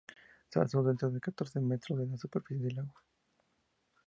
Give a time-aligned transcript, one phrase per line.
[0.49, 3.03] Se alza dentro de catorce metros de la superficie del agua.